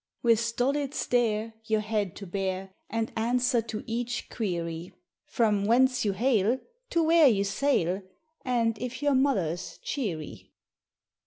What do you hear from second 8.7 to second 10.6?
if your mother's cheery.